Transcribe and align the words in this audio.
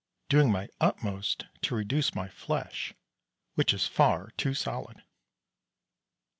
Doing 0.29 0.51
my 0.51 0.67
utmost 0.79 1.45
to 1.61 1.75
reduce 1.75 2.15
my 2.15 2.27
flesh 2.27 2.95
which 3.53 3.71
is 3.71 3.85
far 3.85 4.31
too 4.31 4.55
solid. 4.55 5.03